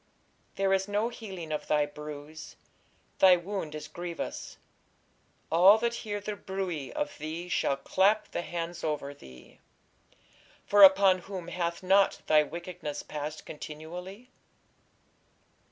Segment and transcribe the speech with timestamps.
[0.55, 2.55] There is no healing of thy bruise;
[3.19, 4.57] thy wound is grievous:
[5.51, 9.59] all that hear the bruit of thee shall clap the hands over thee:
[10.65, 14.31] for upon whom hath not thy wickedness passed continually?